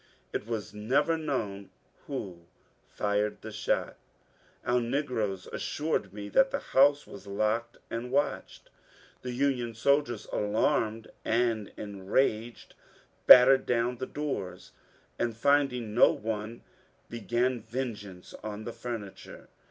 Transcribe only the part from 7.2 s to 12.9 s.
locked and watched. The Union soldiers, alarmed and en raged,